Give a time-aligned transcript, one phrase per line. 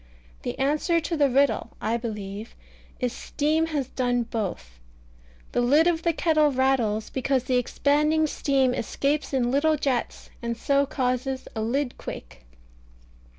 [0.41, 2.55] The answer to the riddle, I believe,
[2.99, 4.79] is Steam has done both.
[5.51, 10.57] The lid of the kettle rattles, because the expanding steam escapes in little jets, and
[10.57, 12.43] so causes a lid quake.